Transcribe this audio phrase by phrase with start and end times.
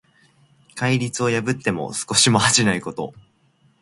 [0.73, 3.13] 戒律を破っても少しも恥じないこと。